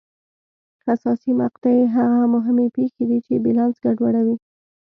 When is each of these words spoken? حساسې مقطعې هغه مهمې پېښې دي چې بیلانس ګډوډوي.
حساسې 0.85 1.31
مقطعې 1.41 1.83
هغه 1.95 2.19
مهمې 2.33 2.67
پېښې 2.75 3.03
دي 3.09 3.19
چې 3.25 3.33
بیلانس 3.45 3.75
ګډوډوي. 3.85 4.35